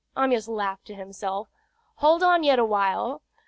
[0.17, 1.51] Amyas laughed to himself.
[1.97, 3.21] "Hold on yet awhile.